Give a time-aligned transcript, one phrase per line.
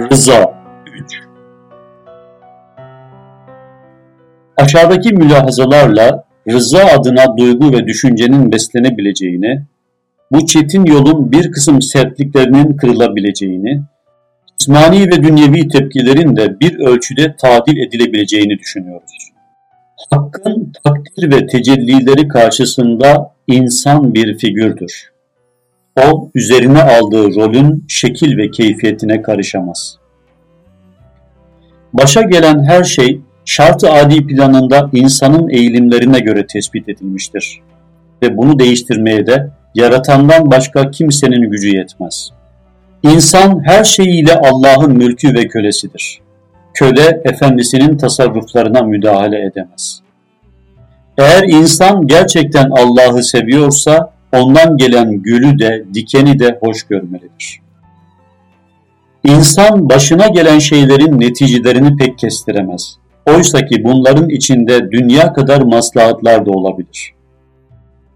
[0.00, 0.54] Rıza
[0.94, 1.20] 3
[4.56, 9.62] Aşağıdaki mülahazalarla rıza adına duygu ve düşüncenin beslenebileceğini,
[10.32, 13.82] bu çetin yolun bir kısım sertliklerinin kırılabileceğini,
[14.58, 19.30] cismani ve dünyevi tepkilerin de bir ölçüde tadil edilebileceğini düşünüyoruz.
[20.10, 25.13] Hakkın takdir ve tecellileri karşısında insan bir figürdür.
[26.02, 29.98] O, üzerine aldığı rolün şekil ve keyfiyetine karışamaz.
[31.92, 37.60] Başa gelen her şey şart-ı adi planında insanın eğilimlerine göre tespit edilmiştir.
[38.22, 42.30] Ve bunu değiştirmeye de yaratandan başka kimsenin gücü yetmez.
[43.02, 46.20] İnsan her şeyiyle Allah'ın mülkü ve kölesidir.
[46.74, 50.00] Köle efendisinin tasarruflarına müdahale edemez.
[51.18, 57.60] Eğer insan gerçekten Allah'ı seviyorsa ondan gelen gülü de dikeni de hoş görmelidir.
[59.24, 62.96] İnsan başına gelen şeylerin neticelerini pek kestiremez.
[63.26, 67.14] Oysa ki bunların içinde dünya kadar maslahatlar da olabilir.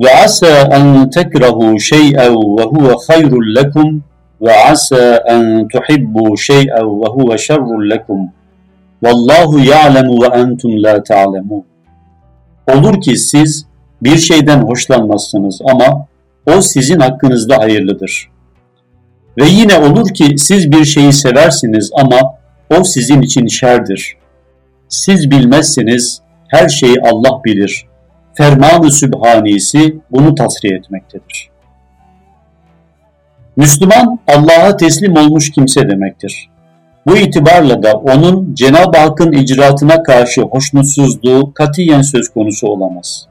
[0.00, 4.04] Ve asa en tekrahu şey'en ve huve hayrun lekum
[4.42, 8.18] ve asa en tuhibbu şey'en ve huve şerrun lekum.
[9.02, 11.64] Vallahu ya'lemu ve entum la ta'lemun.
[12.72, 13.66] Olur ki siz
[14.04, 16.06] bir şeyden hoşlanmazsınız ama
[16.46, 18.30] o sizin hakkınızda hayırlıdır.
[19.38, 22.16] Ve yine olur ki siz bir şeyi seversiniz ama
[22.78, 24.16] o sizin için şerdir.
[24.88, 27.86] Siz bilmezsiniz, her şeyi Allah bilir.
[28.34, 31.50] Ferman-ı Sübhanisi bunu tasrih etmektedir.
[33.56, 36.50] Müslüman Allah'a teslim olmuş kimse demektir.
[37.06, 43.28] Bu itibarla da onun Cenab-ı Hakk'ın icraatına karşı hoşnutsuzluğu katiyen söz konusu olamaz.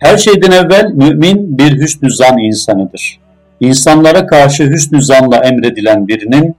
[0.00, 3.20] Her şeyden evvel mümin bir hüsnü zan insanıdır.
[3.60, 6.56] İnsanlara karşı hüsnü zanla emredilen birinin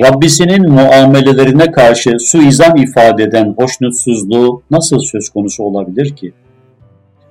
[0.00, 6.32] Rabbisinin muamelelerine karşı suizan ifade eden hoşnutsuzluğu nasıl söz konusu olabilir ki?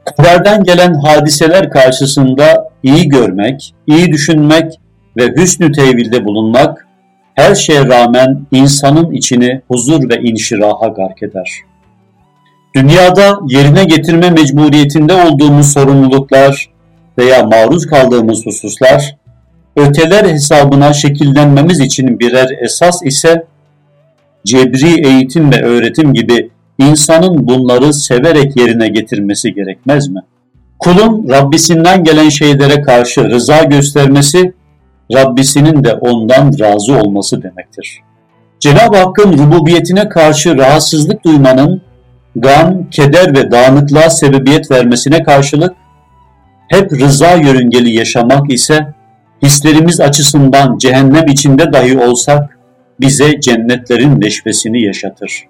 [0.06, 4.80] Kaderden gelen hadiseler karşısında iyi görmek, iyi düşünmek
[5.18, 6.88] ve hüsnü tevilde bulunmak
[7.36, 11.50] her şeye rağmen insanın içini huzur ve inşiraha gark eder.
[12.76, 16.70] Dünyada yerine getirme mecburiyetinde olduğumuz sorumluluklar
[17.18, 19.16] veya maruz kaldığımız hususlar
[19.76, 23.46] öteler hesabına şekillenmemiz için birer esas ise
[24.46, 30.22] cebri eğitim ve öğretim gibi insanın bunları severek yerine getirmesi gerekmez mi?
[30.80, 34.54] Kulun Rabbisinden gelen şeylere karşı rıza göstermesi,
[35.14, 38.00] Rabbisinin de ondan razı olması demektir.
[38.60, 41.82] Cenab-ı Hakk'ın rububiyetine karşı rahatsızlık duymanın
[42.36, 45.76] gam, keder ve dağınıklığa sebebiyet vermesine karşılık
[46.68, 48.94] hep rıza yörüngeli yaşamak ise
[49.44, 52.58] hislerimiz açısından cehennem içinde dahi olsak
[53.00, 55.48] bize cennetlerin neşvesini yaşatır.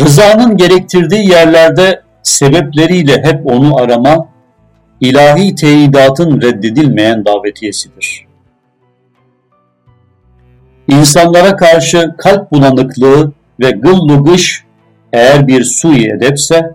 [0.00, 4.28] Rızanın gerektirdiği yerlerde sebepleriyle hep onu arama,
[5.00, 8.26] ilahi teyidatın reddedilmeyen davetiyesidir.
[10.88, 14.64] İnsanlara karşı kalp bulanıklığı ve gıllu gış
[15.14, 16.70] eğer bir sui edepse,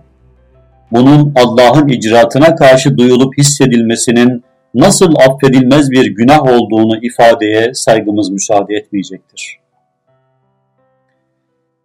[0.92, 9.58] bunun Allah'ın icraatına karşı duyulup hissedilmesinin nasıl affedilmez bir günah olduğunu ifadeye saygımız müsaade etmeyecektir.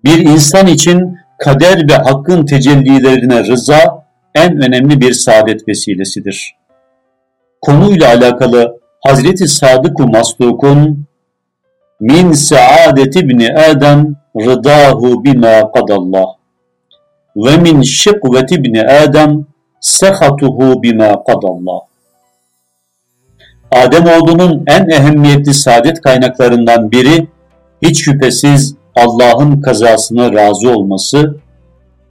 [0.04, 4.06] Bir insan için kader ve hakkın tecellilerine rıza
[4.36, 6.56] en önemli bir saadet vesilesidir.
[7.62, 11.06] Konuyla alakalı Hazreti Sadık-ı Masluk'un
[12.00, 16.35] min saadeti ibni Adem rıdahu bima kadallah
[17.36, 19.46] ve min şıkveti ibni Adem
[19.82, 21.80] sehatuhu bima kadallah
[23.72, 27.28] Ademoğlunun en ehemmiyetli saadet kaynaklarından biri
[27.82, 31.38] hiç şüphesiz Allah'ın kazasına razı olması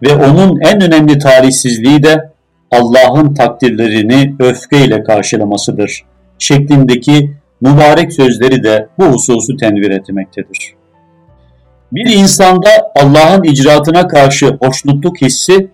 [0.02, 2.32] ve onun en önemli talihsizliği de
[2.70, 6.04] Allah'ın takdirlerini öfkeyle karşılamasıdır
[6.38, 10.74] şeklindeki mübarek sözleri de bu hususu tenvir etmektedir.
[11.94, 15.70] Bir insanda Allah'ın icraatına karşı hoşnutluk hissi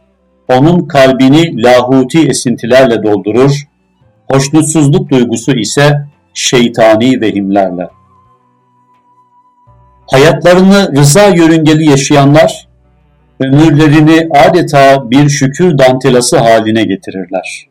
[0.49, 3.71] onun kalbini lahuti esintilerle doldurur
[4.31, 7.89] Hoşnutsuzluk duygusu ise şeytani vehimlerle.
[10.07, 12.69] Hayatlarını rıza yörüngeli yaşayanlar,
[13.41, 17.69] ömürlerini adeta bir şükür dantelası haline getirirler.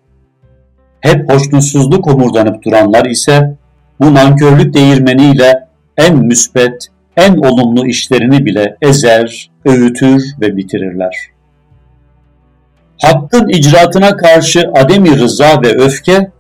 [1.02, 3.56] Hep hoşnutsuzluk omurdanıp duranlar ise
[4.02, 5.68] bu nankörlük değirmeniyle
[5.98, 6.88] en müsbet,
[7.20, 11.16] en olumlu işlerini bile ezer, öğütür ve bitirirler.
[13.02, 16.32] Hakkın icraatına karşı ademi rıza ve öfke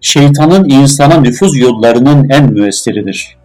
[0.00, 3.36] şeytanın insana nüfuz yollarının en müessiridir.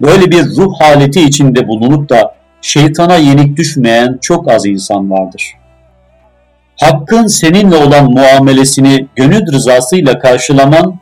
[0.00, 5.52] Böyle bir ruh haleti içinde bulunup da şeytana yenik düşmeyen çok az insan vardır.
[6.80, 10.98] Hakkın seninle olan muamelesini gönül rızasıyla karşılaman,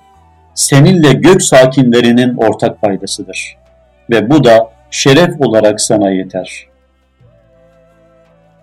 [0.55, 3.64] seninle gök sakinlerinin ortak paydasıdır.
[4.11, 6.67] Ve bu da şeref olarak sana yeter.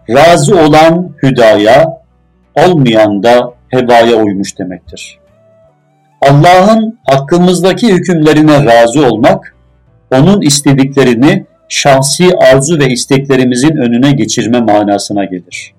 [0.10, 2.02] Razı olan hüdaya,
[2.56, 5.20] olmayan da hebaya uymuş demektir.
[6.22, 9.56] Allah'ın hakkımızdaki hükümlerine razı olmak,
[10.12, 15.74] onun istediklerini şahsi arzu ve isteklerimizin önüne geçirme manasına gelir.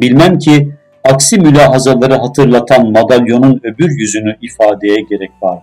[0.00, 0.72] Bilmem ki
[1.04, 5.62] aksi mülahazaları hatırlatan madalyonun öbür yüzünü ifadeye gerek var mı?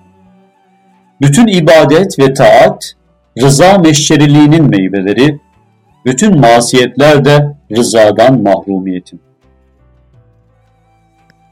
[1.22, 2.94] Bütün ibadet ve taat,
[3.42, 5.40] rıza meşşeriliğinin meyveleri,
[6.06, 9.22] bütün masiyetler de rızadan mahrumiyetin.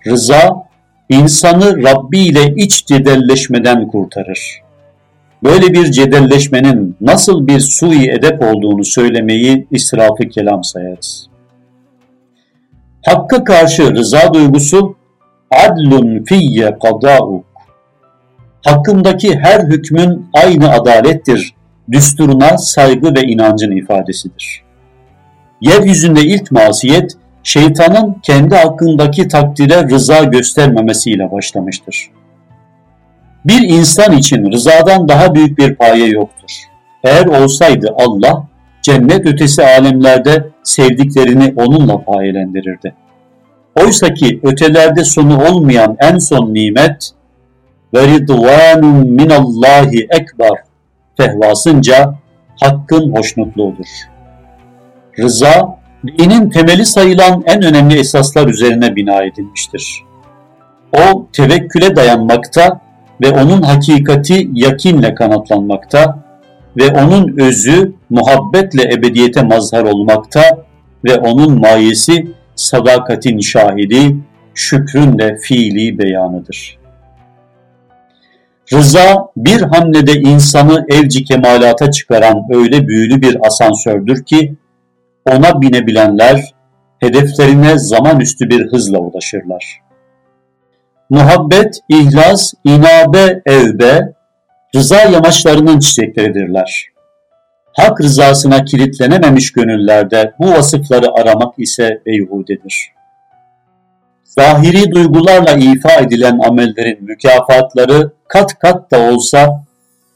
[0.08, 0.68] Rıza,
[1.10, 4.62] insanı Rabbi ile iç cedelleşmeden kurtarır.
[5.44, 11.28] Böyle bir cedelleşmenin nasıl bir sui edep olduğunu söylemeyi israfı kelam sayarız.
[13.06, 14.96] Hakka karşı rıza duygusu
[15.52, 17.46] adlun fiyye kada'uk.
[18.66, 21.54] Hakkındaki her hükmün aynı adalettir,
[21.92, 24.64] düsturuna saygı ve inancın ifadesidir.
[25.62, 27.12] Yeryüzünde ilk masiyet,
[27.44, 32.10] şeytanın kendi hakkındaki takdire rıza göstermemesiyle başlamıştır.
[33.46, 36.52] Bir insan için rızadan daha büyük bir paye yoktur.
[37.04, 38.48] Eğer olsaydı Allah,
[38.82, 42.94] cennet ötesi alemlerde sevdiklerini onunla payelendirirdi.
[43.76, 47.12] Oysa ki ötelerde sonu olmayan en son nimet
[47.94, 50.67] ve ridvanun minallahi ekber
[51.18, 52.14] fehvasınca
[52.62, 53.88] hakkın hoşnutluğudur.
[55.20, 55.80] Rıza,
[56.20, 60.04] dinin temeli sayılan en önemli esaslar üzerine bina edilmiştir.
[60.94, 62.82] O tevekküle dayanmakta
[63.22, 66.20] ve onun hakikati yakinle kanatlanmakta
[66.78, 70.42] ve onun özü muhabbetle ebediyete mazhar olmakta
[71.06, 74.16] ve onun mayesi sadakatin şahidi,
[74.54, 76.78] şükrün de fiili beyanıdır.
[78.74, 84.56] Rıza bir hamlede insanı evci kemalata çıkaran öyle büyülü bir asansördür ki
[85.26, 86.42] ona binebilenler
[87.00, 89.82] hedeflerine zamanüstü bir hızla ulaşırlar.
[91.10, 94.14] Muhabbet, ihlas, inabe, evbe,
[94.76, 96.86] rıza yamaçlarının çiçekleridirler.
[97.74, 102.97] Hak rızasına kilitlenememiş gönüllerde bu vasıfları aramak ise beyhudedir.
[104.40, 109.64] Zahiri duygularla ifa edilen amellerin mükafatları kat kat da olsa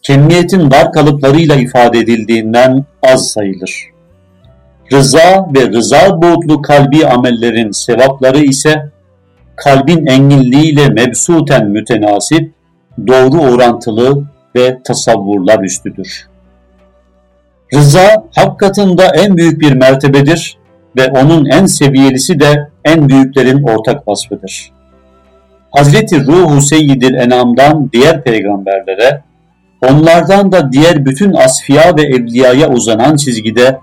[0.02, 3.86] kemiyetin var kalıplarıyla ifade edildiğinden az sayılır.
[4.94, 8.90] Rıza ve rıza boğutlu kalbi amellerin sevapları ise
[9.56, 12.52] kalbin enginliğiyle mebsuten mütenasip,
[13.08, 14.24] doğru orantılı
[14.56, 16.28] ve tasavvurlar üstüdür.
[17.74, 20.61] Rıza hak katında en büyük bir mertebedir
[20.98, 24.72] ve onun en seviyelisi de en büyüklerin ortak vasfıdır.
[25.72, 29.22] Hazreti Ruhu Seyyidil Enam'dan diğer peygamberlere,
[29.82, 33.80] onlardan da diğer bütün asfiya ve evliyaya uzanan çizgide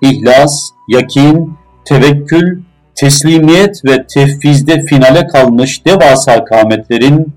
[0.00, 1.54] ihlas, yakin,
[1.84, 2.62] tevekkül,
[2.94, 7.32] teslimiyet ve tefvizde finale kalmış devasa kametlerin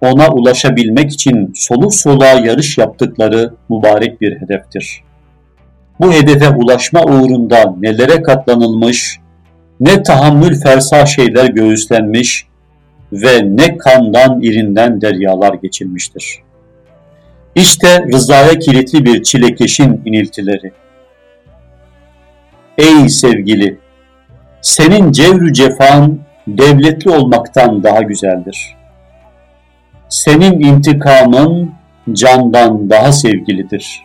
[0.00, 5.02] ona ulaşabilmek için soluk soluğa yarış yaptıkları mübarek bir hedeftir.
[6.00, 9.18] Bu hedefe ulaşma uğrunda nelere katlanılmış,
[9.80, 12.46] ne tahammül fersa şeyler göğüslenmiş
[13.12, 16.38] ve ne kandan irinden deryalar geçilmiştir.
[17.54, 20.72] İşte rızaya kilitli bir çilekeşin iniltileri.
[22.78, 23.78] Ey sevgili!
[24.60, 28.76] Senin cevrü cefan devletli olmaktan daha güzeldir.
[30.08, 31.72] Senin intikamın
[32.12, 34.02] candan daha sevgilidir.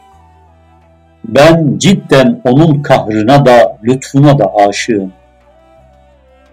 [1.24, 5.12] Ben cidden onun kahrına da lütfuna da aşığım.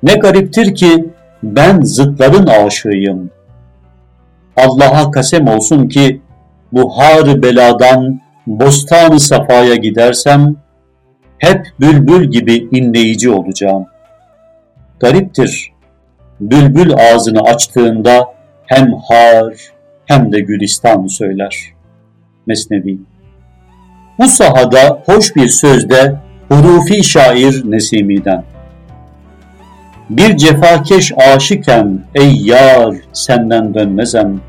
[0.02, 1.11] Ne gariptir ki
[1.42, 3.30] ben zıtların aşığıyım.
[4.56, 6.20] Allah'a kasem olsun ki
[6.73, 10.56] bu har beladan bostan safaya gidersem
[11.38, 13.87] hep bülbül gibi inleyici olacağım.
[15.00, 15.73] Gariptir.
[16.40, 18.25] Bülbül ağzını açtığında
[18.66, 19.54] hem har
[20.06, 21.56] hem de gülistan söyler.
[22.46, 22.99] Mesnevi.
[24.18, 26.16] Bu sahada hoş bir sözde
[26.49, 28.44] hurufi şair Nesimi'den.
[30.11, 34.40] Bir cefakeş aşıken ey yar senden dönmezem.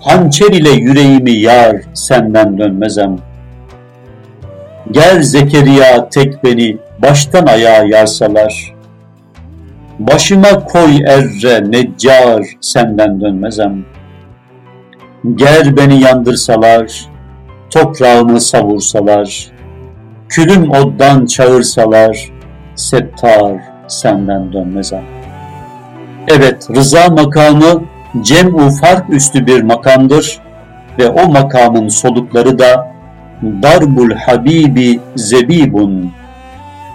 [0.00, 3.18] Hançer ile yüreğimi yar senden dönmezem.
[4.90, 8.74] Gel Zekeriya tek beni baştan ayağa yarsalar.
[9.98, 13.84] Başıma koy erre neccar senden dönmezem.
[15.34, 17.09] Ger beni yandırsalar,
[17.70, 19.50] toprağımı savursalar,
[20.28, 22.30] külüm oddan çağırsalar,
[22.74, 23.56] settar
[23.88, 25.04] senden dönmezem.
[26.28, 27.82] Evet, rıza makamı
[28.20, 30.40] cem-u fark üstü bir makamdır
[30.98, 32.92] ve o makamın solukları da
[33.42, 36.12] darbul habibi zebibun,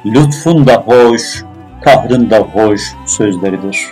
[0.06, 1.44] lütfun da hoş,
[1.82, 3.86] kahrın da hoş sözleridir.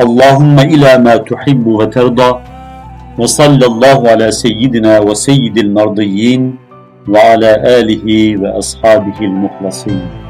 [0.00, 2.40] Allahümme ila ma tuhibbu ve terda
[3.18, 6.56] وصلى الله على سيدنا وسيد المرضيين
[7.08, 8.06] وعلى آله
[8.42, 10.25] وأصحابه المخلصين.